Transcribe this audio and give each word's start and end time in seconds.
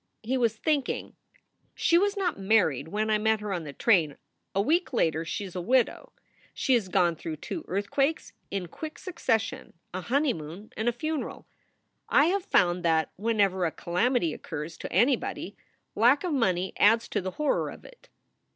He 0.23 0.35
was 0.35 0.55
thinking: 0.57 1.15
"She 1.75 1.95
was 1.99 2.17
not 2.17 2.39
married 2.39 2.87
when 2.87 3.11
I 3.11 3.19
met 3.19 3.39
her 3.39 3.53
on 3.53 3.65
the 3.65 3.71
train; 3.71 4.17
a 4.55 4.59
week 4.59 4.93
later 4.93 5.23
she 5.23 5.45
is 5.45 5.55
a 5.55 5.61
widow. 5.61 6.11
She 6.55 6.73
has 6.73 6.89
gone 6.89 7.15
through 7.15 7.35
two 7.35 7.63
earthquakes 7.67 8.33
in 8.49 8.65
quick 8.67 8.97
succession 8.97 9.73
a 9.93 10.01
honeymoon 10.01 10.73
and 10.75 10.89
a 10.89 10.91
funeral. 10.91 11.45
I 12.09 12.25
have 12.33 12.43
found 12.43 12.81
that, 12.81 13.11
whenever 13.15 13.63
a 13.63 13.71
calamity 13.71 14.33
occurs 14.33 14.75
to 14.79 14.91
anybody, 14.91 15.55
lack 15.93 16.23
of 16.23 16.33
money 16.33 16.73
adds 16.79 17.07
to 17.09 17.21
the 17.21 17.31
horror 17.37 17.69
of 17.69 17.85
it." 17.85 18.09